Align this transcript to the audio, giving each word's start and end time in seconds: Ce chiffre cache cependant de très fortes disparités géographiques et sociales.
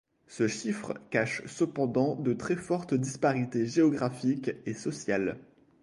Ce 0.25 0.47
chiffre 0.47 0.95
cache 1.11 1.45
cependant 1.45 2.15
de 2.15 2.33
très 2.33 2.55
fortes 2.55 2.95
disparités 2.95 3.67
géographiques 3.67 4.49
et 4.65 4.73
sociales. 4.73 5.37